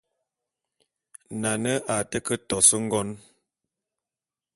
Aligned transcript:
Nane 1.41 1.73
a 1.95 1.97
té 2.09 2.17
ke 2.25 2.35
tos 2.49 2.69
ngon. 2.87 3.09